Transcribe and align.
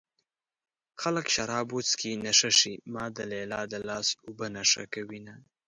خلک 1.01 1.25
شراب 1.35 1.67
وڅښي 1.75 2.11
نشه 2.25 2.51
شي 2.59 2.73
ما 2.93 3.05
د 3.15 3.17
ليلا 3.31 3.61
د 3.71 3.75
لاس 3.87 4.07
اوبه 4.25 4.47
نشه 4.57 4.83
کوينه 4.93 5.35